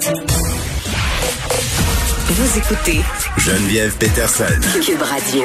[0.00, 0.08] Vous
[2.58, 3.00] écoutez
[3.36, 4.44] Geneviève Peterson.
[4.82, 5.44] Cube Radio.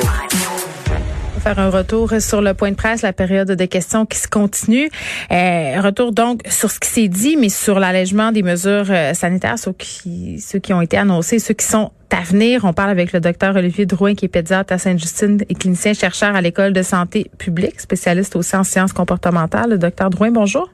[1.42, 4.90] faire un retour sur le point de presse, la période de questions qui se continue.
[5.32, 9.60] Euh, retour donc sur ce qui s'est dit, mais sur l'allègement des mesures euh, sanitaires,
[9.60, 12.64] ceux qui, ceux qui ont été annoncés, ceux qui sont à venir.
[12.64, 16.34] On parle avec le docteur Olivier Drouin, qui est pédiatre à Sainte-Justine et clinicien chercheur
[16.34, 19.72] à l'École de santé publique, spécialiste aussi en sciences comportementales.
[19.72, 20.70] Le docteur Drouin, bonjour.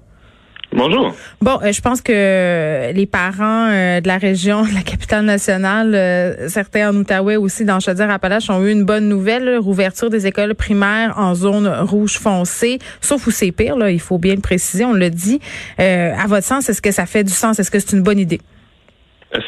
[0.74, 1.14] Bonjour.
[1.42, 5.94] Bon, euh, je pense que les parents euh, de la région, de la capitale nationale,
[5.94, 10.56] euh, certains en Outaouais aussi, dans Chaudière-Appalaches, ont eu une bonne nouvelle, rouverture des écoles
[10.56, 14.86] primaires en zone rouge foncée, sauf où c'est pire, là, il faut bien le préciser,
[14.86, 15.42] on le dit.
[15.78, 17.60] à votre sens, est-ce que ça fait du sens?
[17.60, 18.40] Est-ce que c'est une bonne idée?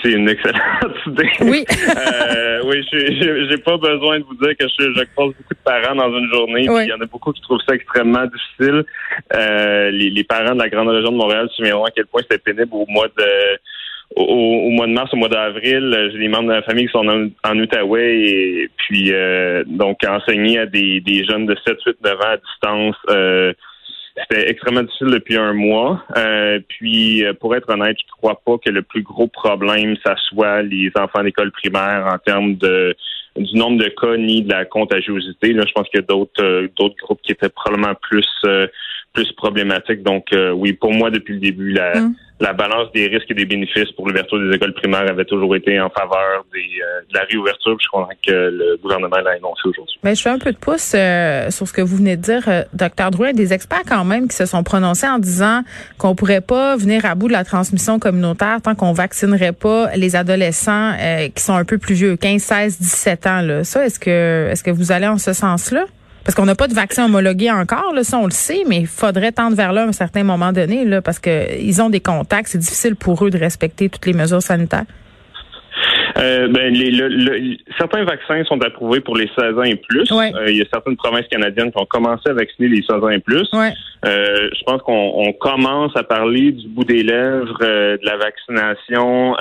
[0.01, 0.82] C'est une excellente
[1.41, 1.65] Oui.
[1.97, 5.95] euh, oui, j'ai pas besoin de vous dire que je, je croise beaucoup de parents
[5.95, 6.61] dans une journée.
[6.61, 8.83] Il y en a beaucoup qui trouvent ça extrêmement difficile.
[9.35, 12.37] Euh, les, les, parents de la grande région de Montréal souviendront à quel point c'était
[12.37, 13.59] pénible au mois de
[14.15, 17.07] au, mois de mars, au mois d'avril, j'ai des membres de la famille qui sont
[17.07, 21.97] en, en Outaouais et puis euh, donc enseigner à des, des jeunes de 7, 8,
[22.03, 22.95] 9 ans à distance.
[23.09, 23.53] Euh,
[24.15, 26.03] c'était extrêmement difficile depuis un mois.
[26.17, 30.15] Euh, puis, euh, pour être honnête, je crois pas que le plus gros problème, ça
[30.29, 32.95] soit les enfants d'école primaire en termes de
[33.35, 35.53] du nombre de cas ni de la contagiosité.
[35.53, 38.29] Là, je pense qu'il y a d'autres euh, d'autres groupes qui étaient probablement plus
[39.13, 40.03] plus problématiques.
[40.03, 43.45] Donc, oui, pour moi, depuis le début, la, hum la balance des risques et des
[43.45, 47.23] bénéfices pour l'ouverture des écoles primaires avait toujours été en faveur des, euh, de la
[47.29, 47.77] réouverture.
[47.79, 49.97] je crois que le gouvernement l'a annoncé aujourd'hui.
[50.03, 52.43] Mais je fais un peu de pouce euh, sur ce que vous venez de dire,
[52.49, 53.31] euh, docteur Drouin.
[53.31, 55.61] Des experts quand même qui se sont prononcés en disant
[55.97, 60.15] qu'on pourrait pas venir à bout de la transmission communautaire tant qu'on vaccinerait pas les
[60.15, 60.93] adolescents
[61.33, 63.41] qui sont un peu plus vieux, 15, 16, 17 ans.
[63.41, 63.63] Là.
[63.63, 65.85] Ça, est-ce que est-ce que vous allez en ce sens-là?
[66.25, 68.87] Parce qu'on n'a pas de vaccin homologué encore, là, ça on le sait, mais il
[68.87, 72.47] faudrait tendre vers là à un certain moment donné, là, parce qu'ils ont des contacts,
[72.47, 74.85] c'est difficile pour eux de respecter toutes les mesures sanitaires.
[76.17, 80.09] Euh, ben, les, certains vaccins sont approuvés pour les 16 ans et plus.
[80.11, 83.09] Euh, il y a certaines provinces canadiennes qui ont commencé à vacciner les 16 ans
[83.09, 83.47] et plus.
[83.51, 83.73] Ouais.
[84.05, 89.35] Euh, je pense qu'on commence à parler du bout des lèvres de la vaccination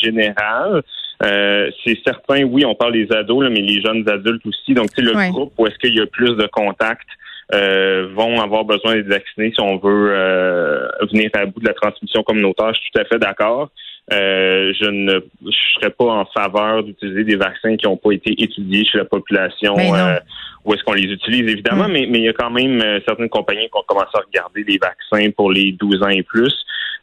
[0.00, 0.82] générale.
[1.22, 4.74] Euh, c'est certain, oui, on parle des ados, mais les jeunes adultes aussi.
[4.74, 7.08] Donc, c'est le groupe où est-ce qu'il y a plus de contacts
[7.52, 11.74] euh, vont avoir besoin d'être vaccinés si on veut euh, venir à bout de la
[11.74, 12.72] transmission communautaire.
[12.74, 13.70] Je suis tout à fait d'accord.
[14.10, 18.84] je ne je serais pas en faveur d'utiliser des vaccins qui n'ont pas été étudiés
[18.84, 19.74] chez la population.
[19.74, 20.20] Ben
[20.64, 21.92] où est-ce qu'on les utilise, évidemment, mm.
[21.92, 24.78] mais, mais il y a quand même certaines compagnies qui ont commencé à regarder les
[24.78, 26.54] vaccins pour les 12 ans et plus.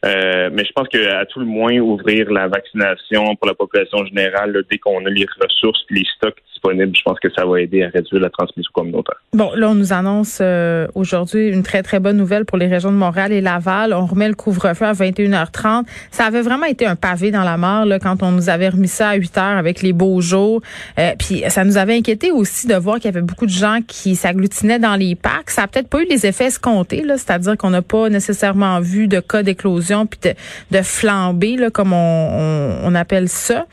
[0.04, 4.64] Euh, mais je pense qu'à tout le moins, ouvrir la vaccination pour la population générale,
[4.68, 8.20] dès qu'on a les ressources les stocks je pense que ça va aider à réduire
[8.20, 9.16] la transmission communautaire.
[9.32, 12.92] Bon, là, on nous annonce euh, aujourd'hui une très, très bonne nouvelle pour les régions
[12.92, 13.92] de Montréal et Laval.
[13.92, 15.84] On remet le couvre-feu à 21h30.
[16.10, 18.88] Ça avait vraiment été un pavé dans la mort là, quand on nous avait remis
[18.88, 20.60] ça à 8 h avec les beaux jours.
[20.98, 23.78] Euh, puis ça nous avait inquiété aussi de voir qu'il y avait beaucoup de gens
[23.86, 25.50] qui s'agglutinaient dans les parcs.
[25.50, 29.20] Ça a peut-être pas eu les effets escomptés, c'est-à-dire qu'on n'a pas nécessairement vu de
[29.20, 30.20] cas d'éclosion puis
[30.70, 33.66] de, flamber, là, comme on, appelle ça.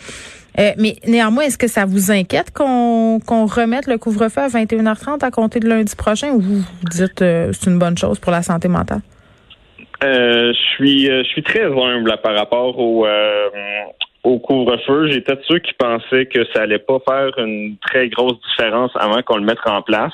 [0.60, 5.32] Euh, mais néanmoins, est-ce que ça vous inquiète qu'on remette le couvre-feu à 21h30 à
[5.32, 8.68] compter de lundi prochain ou vous, dites euh, c'est une bonne chose pour la santé
[8.68, 9.02] mentale?
[10.04, 13.06] Euh, je suis je suis très humble par rapport au
[14.24, 15.08] au couvre-feu.
[15.12, 19.22] J'étais de ceux qui pensaient que ça allait pas faire une très grosse différence avant
[19.22, 20.14] qu'on le mette en place.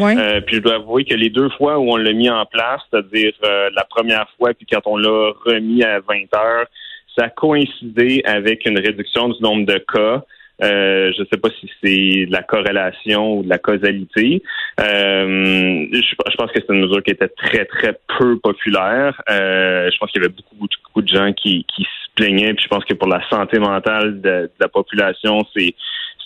[0.00, 2.82] Euh, puis je dois avouer que les deux fois où on l'a mis en place,
[2.90, 6.66] c'est-à-dire euh, la première fois puis quand on l'a remis à 20 heures,
[7.16, 10.24] ça a coïncidé avec une réduction du nombre de cas.
[10.62, 14.42] Euh, je ne sais pas si c'est de la corrélation ou de la causalité.
[14.80, 19.20] Euh, je, pense que c'est une mesure qui était très, très peu populaire.
[19.30, 22.54] Euh, je pense qu'il y avait beaucoup, beaucoup de gens qui, qui se plaignaient.
[22.54, 25.74] Puis je pense que pour la santé mentale de la population, c'est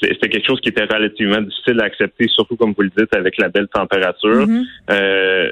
[0.03, 3.37] c'était quelque chose qui était relativement difficile à accepter, surtout comme vous le dites, avec
[3.37, 4.47] la belle température.
[4.47, 4.65] Mm-hmm.
[4.93, 5.51] euh,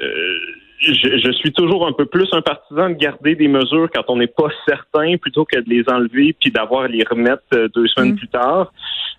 [0.81, 4.17] je, je, suis toujours un peu plus un partisan de garder des mesures quand on
[4.17, 7.87] n'est pas certain plutôt que de les enlever puis d'avoir à les remettre euh, deux
[7.87, 8.17] semaines mm-hmm.
[8.17, 8.71] plus tard.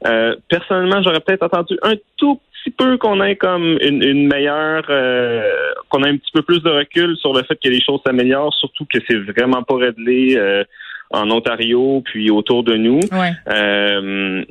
[0.07, 4.85] Euh, personnellement, j'aurais peut-être attendu un tout petit peu qu'on ait comme une, une meilleure,
[4.89, 5.43] euh,
[5.89, 8.55] qu'on ait un petit peu plus de recul sur le fait que les choses s'améliorent,
[8.55, 10.65] surtout que c'est vraiment pas réglé euh,
[11.11, 13.01] en Ontario puis autour de nous.
[13.13, 13.33] Ouais.
[13.49, 14.45] Euh,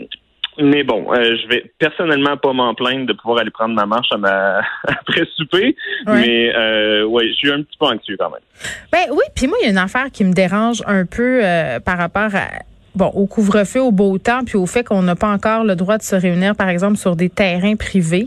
[0.61, 4.11] mais bon, euh, je vais personnellement pas m'en plaindre de pouvoir aller prendre ma marche
[4.11, 4.61] à ma...
[4.83, 5.75] après souper.
[6.06, 8.41] Mais euh, ouais, je suis un petit peu anxieux quand même.
[8.91, 11.79] Ben oui, puis moi, il y a une affaire qui me dérange un peu euh,
[11.79, 12.47] par rapport à
[12.95, 15.97] bon, au couvre-feu, au beau temps, puis au fait qu'on n'a pas encore le droit
[15.97, 18.25] de se réunir, par exemple, sur des terrains privés.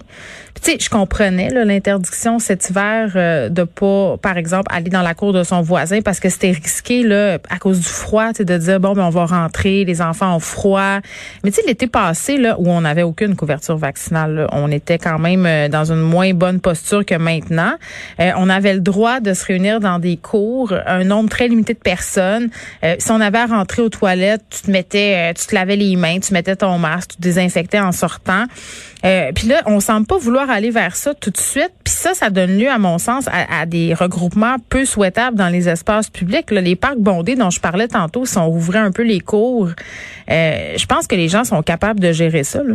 [0.63, 5.15] Tu sais, je comprenais l'interdiction cet hiver euh, de pas, par exemple, aller dans la
[5.15, 8.79] cour de son voisin parce que c'était risqué là à cause du froid, de dire
[8.79, 11.01] bon, ben on va rentrer, les enfants ont froid.
[11.43, 15.19] Mais tu sais, l'été passé là où on n'avait aucune couverture vaccinale, on était quand
[15.19, 17.75] même euh, dans une moins bonne posture que maintenant.
[18.21, 21.75] Euh, on avait le droit de se réunir dans des cours, un nombre très limité
[21.75, 22.51] de personnes.
[22.99, 26.21] si on avait à rentrer aux toilettes, tu te mettais, tu te lavais les mains,
[26.21, 28.45] tu mettais ton masque, tu te désinfectais en sortant.
[29.03, 31.73] Puis là, on semble pas vouloir aller vers ça tout de suite.
[31.85, 35.69] Puis ça, ça donne lieu, à mon sens, à, des regroupements peu souhaitables dans les
[35.69, 36.51] espaces publics.
[36.51, 39.69] les parcs bondés dont je parlais tantôt, si on ouvrait un peu les cours,
[40.31, 42.63] euh, je pense que les gens sont capables de gérer ça.
[42.63, 42.75] Là.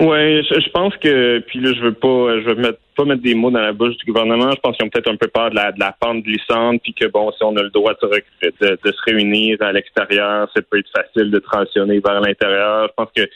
[0.00, 3.34] Ouais, je, pense que puis là je veux pas je veux mettre pas mettre des
[3.34, 4.52] mots dans la bouche du gouvernement.
[4.52, 6.94] Je pense qu'ils ont peut-être un peu peur de la de la pente glissante puis
[6.94, 8.08] que bon si on a le droit de
[8.60, 12.86] de se réunir à l'extérieur, ça peut être facile de transitionner vers l'intérieur.
[12.90, 13.28] Je pense que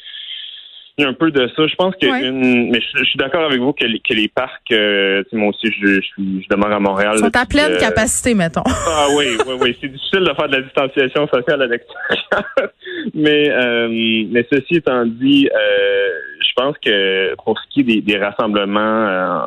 [1.05, 1.67] un peu de ça.
[1.67, 5.23] Je pense que une, mais je, suis d'accord avec vous que, que les parcs, euh,
[5.33, 7.15] moi aussi, je, je, je, demeure à Montréal.
[7.17, 8.63] Ils sont à pleine capacité, mettons.
[8.87, 9.77] Ah oui, oui, oui.
[9.81, 12.71] C'est difficile de faire de la distanciation sociale à l'extérieur.
[13.15, 13.89] mais, euh,
[14.31, 16.09] mais ceci étant dit, euh,
[16.41, 19.39] je pense que pour ce qui est des, des rassemblements, euh,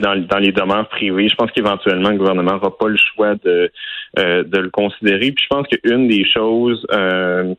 [0.00, 3.70] dans, dans les demeures privées, je pense qu'éventuellement le gouvernement n'aura pas le choix de,
[4.18, 5.32] euh, de le considérer.
[5.32, 7.54] Puis je pense qu'une des choses euh,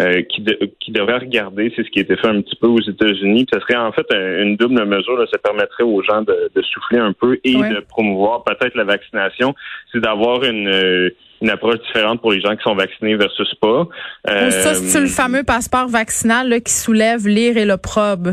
[0.00, 0.44] euh, qui,
[0.80, 3.46] qui devrait regarder, c'est ce qui a été fait un petit peu aux États-Unis.
[3.52, 5.26] Ce serait en fait une double mesure.
[5.30, 9.54] ça permettrait aux gens de, souffler un peu et de promouvoir peut-être la vaccination.
[9.92, 13.86] C'est d'avoir une euh, une approche différente pour les gens qui sont vaccinés versus pas.
[14.28, 18.30] Euh, ça, c'est le fameux passeport vaccinal là, qui soulève l'ire et l'opprobre.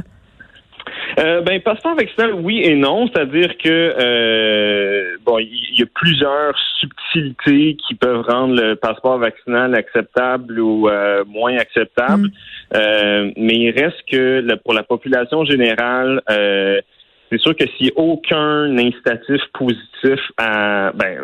[1.19, 3.07] Euh, ben, passeport vaccinal, oui et non.
[3.07, 9.75] C'est-à-dire que euh, bon, il y, a plusieurs subtilités qui peuvent rendre le passeport vaccinal
[9.75, 12.27] acceptable ou euh, moins acceptable.
[12.73, 13.31] Mm.
[13.37, 18.77] Mais il reste que pour la population générale, c'est sûr que s'il n'y a aucun
[18.77, 21.17] incitatif positif à ben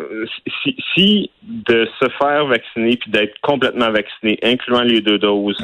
[0.62, 5.58] si, si de se faire vacciner puis d'être complètement vacciné, incluant les deux doses,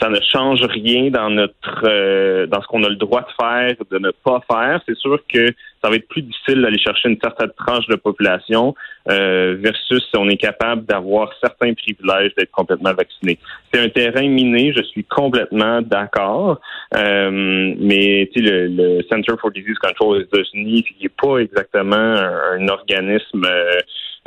[0.00, 3.74] ça ne change rien dans notre euh, dans ce qu'on a le droit de faire,
[3.90, 4.80] de ne pas faire.
[4.88, 5.46] C'est sûr que
[5.82, 8.74] ça va être plus difficile d'aller chercher une certaine tranche de population
[9.10, 13.38] euh, versus si on est capable d'avoir certains privilèges d'être complètement vacciné.
[13.72, 16.60] C'est un terrain miné, je suis complètement d'accord.
[16.96, 22.68] Euh, mais le, le Center for Disease Control aux États-Unis, il n'est pas exactement un,
[22.68, 23.46] organisme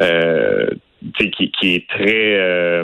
[0.01, 0.67] euh,
[1.17, 2.83] qui, qui, est très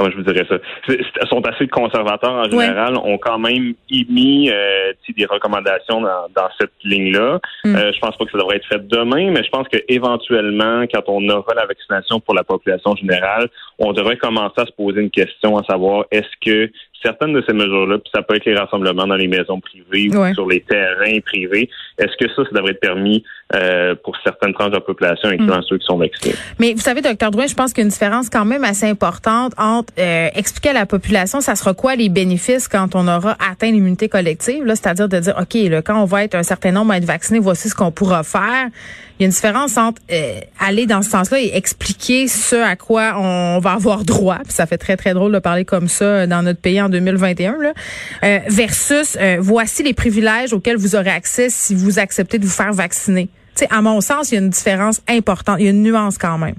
[0.00, 4.92] comment je vous dirais ça, sont assez conservateurs en général, ont quand même émis euh,
[5.16, 7.40] des recommandations dans, cette ligne-là.
[7.64, 7.76] Mm.
[7.76, 10.84] Euh, je pense pas que ça devrait être fait demain, mais je pense que éventuellement,
[10.92, 13.48] quand on aura la vaccination pour la population générale,
[13.78, 16.70] on devrait commencer à se poser une question à savoir est-ce que
[17.02, 20.34] certaines de ces mesures-là, puis ça peut être les rassemblements dans les maisons privées ou
[20.34, 21.68] sur les terrains privés.
[21.98, 23.24] Est-ce que ça, ça devrait être permis
[23.54, 25.64] euh, pour certaines tranches de la population, incluant mm.
[25.68, 26.34] ceux qui sont vaccinés?
[26.58, 28.86] Mais vous savez, docteur Drouin, je pense qu'il y a une différence quand même assez
[28.86, 33.36] importante entre euh, expliquer à la population, ça sera quoi les bénéfices quand on aura
[33.50, 36.72] atteint l'immunité collective, là, c'est-à-dire de dire, OK, là, quand on va être un certain
[36.72, 38.68] nombre à être vacciné, voici ce qu'on pourra faire.
[39.18, 42.74] Il y a une différence entre euh, aller dans ce sens-là et expliquer ce à
[42.76, 44.38] quoi on va avoir droit.
[44.44, 47.56] Puis ça fait très, très drôle de parler comme ça dans notre pays en 2021,
[47.58, 47.72] là,
[48.24, 52.50] euh, versus euh, voici les privilèges auxquels vous aurez accès si vous acceptez de vous
[52.50, 53.28] faire vacciner.
[53.70, 56.38] À mon sens, il y a une différence importante, il y a une nuance quand
[56.38, 56.54] même.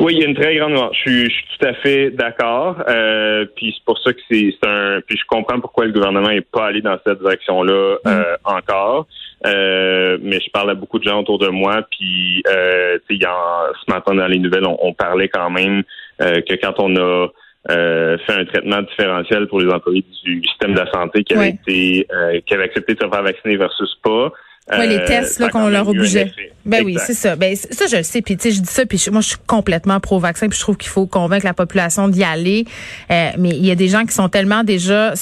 [0.00, 0.96] Oui, il y a une très grande nuance.
[1.04, 2.76] Je suis, tout à fait d'accord.
[2.88, 5.00] Euh, puis c'est pour ça que c'est un.
[5.06, 8.10] Puis je comprends pourquoi le gouvernement n'est pas allé dans cette direction-là mm.
[8.44, 9.06] encore.
[9.46, 11.82] Euh, mais je parle à beaucoup de gens autour de moi.
[11.90, 15.82] Puis euh, ce matin dans les nouvelles, on, on parlait quand même
[16.18, 17.28] que quand on a
[17.70, 21.50] euh, fait un traitement différentiel pour les employés du système de la santé qui avaient
[21.50, 24.32] été euh, qui avaient accepté de se faire vacciner versus pas.
[24.78, 26.32] Oui, les euh, tests là qu'on leur obligeait.
[26.64, 27.36] Ben oui, c'est ça.
[27.36, 29.38] Ben ça je le sais puis tu sais je dis ça puis moi je suis
[29.46, 32.64] complètement pro vaccin puis je trouve qu'il faut convaincre la population d'y aller.
[33.10, 35.12] mais il y a des gens qui sont tellement déjà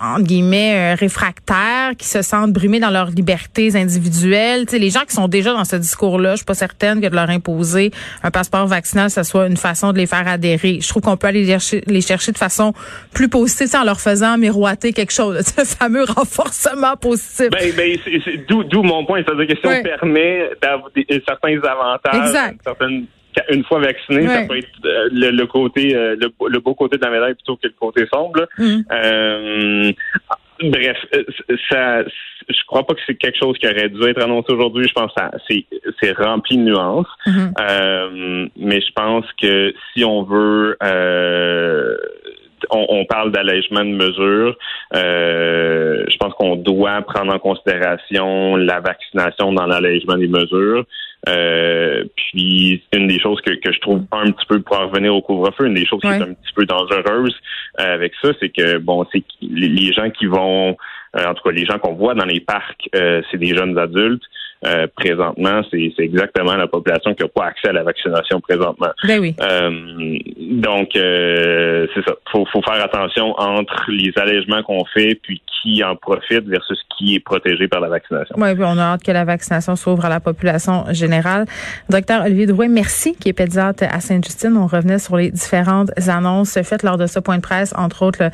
[0.00, 4.68] entre guillemets, euh, réfractaires, qui se sentent brimés dans leurs libertés individuelles.
[4.68, 7.14] sais, les gens qui sont déjà dans ce discours-là, je suis pas certaine que de
[7.14, 7.90] leur imposer
[8.22, 10.78] un passeport vaccinal, ça soit une façon de les faire adhérer.
[10.80, 12.72] Je trouve qu'on peut aller les chercher, les chercher de façon
[13.12, 17.48] plus positive, en leur faisant miroiter quelque chose, ce fameux renforcement positif.
[17.50, 17.98] Ben, ben
[18.48, 20.90] d'où mon point, c'est-à-dire que si on permet d'avoir
[21.26, 22.60] certains avantages, exact.
[22.64, 23.06] certaines
[23.50, 27.10] une fois vacciné, ça peut être euh, le, côté, euh, le, beau côté de la
[27.10, 28.46] médaille plutôt que le côté sombre.
[28.58, 28.80] Mm.
[28.92, 29.92] Euh,
[30.62, 30.96] bref,
[31.70, 34.86] ça, je crois pas que c'est quelque chose qui aurait dû être annoncé aujourd'hui.
[34.88, 35.54] Je pense que
[36.00, 37.06] c'est rempli de nuances.
[37.26, 38.50] Mm-hmm.
[38.56, 40.76] mais je pense que si on veut
[42.70, 44.56] on, parle d'allègement de mesures.
[44.94, 50.84] Euh, je pense qu'on doit prendre en considération la vaccination dans l'allègement des mesures.
[51.28, 55.22] Euh, puis une des choses que, que je trouve un petit peu pour revenir au
[55.22, 57.34] couvre-feu, une des choses qui est un petit peu dangereuse
[57.80, 60.76] euh, avec ça, c'est que bon, c'est les gens qui vont,
[61.14, 64.22] en tout cas les gens qu'on voit dans les parcs, c'est des jeunes adultes.
[64.64, 68.88] Euh, présentement, c'est exactement la population qui n'a pas accès à la vaccination présentement.
[69.06, 69.34] Ben oui.
[69.40, 72.14] Euh, donc, euh, c'est ça.
[72.32, 77.16] Faut, faut faire attention entre les allègements qu'on fait, puis qui en profite versus qui
[77.16, 78.36] est protégé par la vaccination.
[78.38, 81.46] Oui, puis on a hâte que la vaccination s'ouvre à la population générale.
[81.90, 84.56] Docteur Olivier Drouet, merci, qui est pédiatre à Sainte-Justine.
[84.56, 88.30] On revenait sur les différentes annonces faites lors de ce point de presse, entre autres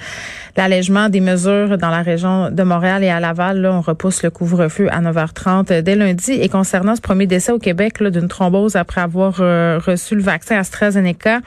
[0.57, 3.63] l'allègement des mesures dans la région de Montréal et à Laval.
[3.63, 6.33] Là, on repousse le couvre-feu à 9h30 dès lundi.
[6.33, 10.59] Et concernant ce premier décès au Québec d'une thrombose après avoir euh, reçu le vaccin
[10.59, 11.41] AstraZeneca,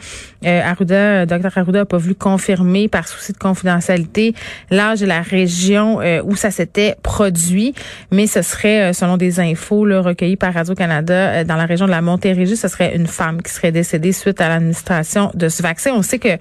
[0.45, 4.33] euh, Arruda, Dr Arruda n'a pas voulu confirmer par souci de confidentialité
[4.71, 7.73] l'âge et la région euh, où ça s'était produit,
[8.11, 12.01] mais ce serait, selon des infos là, recueillies par Radio-Canada, dans la région de la
[12.01, 15.91] Montérégie, ce serait une femme qui serait décédée suite à l'administration de ce vaccin.
[15.93, 16.37] On sait que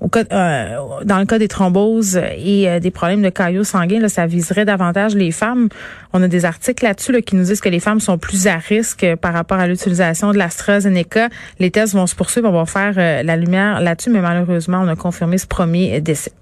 [0.00, 4.26] au cas, dans le cas des thromboses et des problèmes de caillots sanguins, là, ça
[4.26, 5.68] viserait davantage les femmes.
[6.12, 8.56] On a des articles là-dessus là, qui nous disent que les femmes sont plus à
[8.56, 11.28] risque par rapport à l'utilisation de l'AstraZeneca.
[11.58, 12.48] Les tests vont se poursuivre.
[12.48, 16.32] On va faire euh, la lumière là-dessus, mais malheureusement, on a confirmé ce premier décès.